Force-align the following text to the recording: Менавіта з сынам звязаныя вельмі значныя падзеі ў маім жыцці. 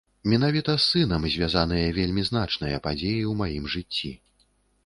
Менавіта 0.31 0.71
з 0.77 0.85
сынам 0.91 1.27
звязаныя 1.33 1.93
вельмі 1.99 2.21
значныя 2.31 2.83
падзеі 2.89 3.21
ў 3.21 3.33
маім 3.43 3.73
жыцці. 3.75 4.11